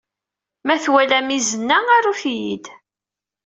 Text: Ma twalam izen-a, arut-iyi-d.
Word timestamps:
Ma 0.65 0.75
twalam 0.83 1.29
izen-a, 1.37 1.77
arut-iyi-d. 1.95 2.65